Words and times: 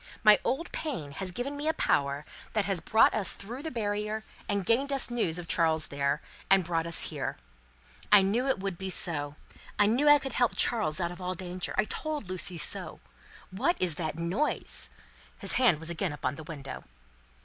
My 0.23 0.39
old 0.43 0.71
pain 0.71 1.11
has 1.11 1.29
given 1.29 1.55
me 1.55 1.67
a 1.67 1.75
power 1.75 2.25
that 2.53 2.65
has 2.65 2.79
brought 2.81 3.13
us 3.13 3.33
through 3.33 3.61
the 3.61 3.69
barrier, 3.69 4.23
and 4.49 4.65
gained 4.65 4.91
us 4.91 5.11
news 5.11 5.37
of 5.37 5.47
Charles 5.47 5.89
there, 5.89 6.23
and 6.49 6.63
brought 6.63 6.87
us 6.87 7.09
here. 7.13 7.37
I 8.11 8.23
knew 8.23 8.47
it 8.47 8.57
would 8.57 8.79
be 8.79 8.89
so; 8.89 9.35
I 9.77 9.85
knew 9.85 10.09
I 10.09 10.17
could 10.17 10.33
help 10.33 10.55
Charles 10.55 10.99
out 10.99 11.11
of 11.11 11.21
all 11.21 11.35
danger; 11.35 11.75
I 11.77 11.85
told 11.85 12.29
Lucie 12.29 12.57
so. 12.57 12.99
What 13.51 13.79
is 13.79 13.93
that 13.93 14.17
noise?" 14.17 14.89
His 15.39 15.53
hand 15.61 15.77
was 15.79 15.91
again 15.91 16.13
upon 16.13 16.33
the 16.33 16.43
window. 16.49 16.83